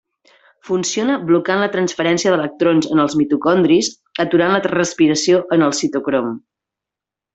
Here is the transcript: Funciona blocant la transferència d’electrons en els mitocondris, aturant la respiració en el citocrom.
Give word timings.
Funciona 0.69 1.17
blocant 1.31 1.59
la 1.63 1.67
transferència 1.75 2.33
d’electrons 2.35 2.89
en 2.95 3.03
els 3.03 3.17
mitocondris, 3.19 3.91
aturant 4.25 4.55
la 4.57 4.63
respiració 4.73 5.43
en 5.59 5.67
el 5.69 5.77
citocrom. 5.83 6.33